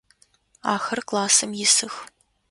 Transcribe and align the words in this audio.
Ахэр 0.73 0.99
классым 1.09 1.51
исых. 1.65 1.95